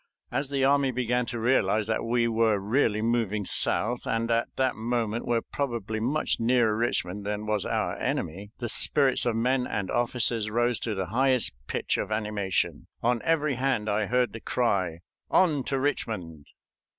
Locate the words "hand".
13.57-13.87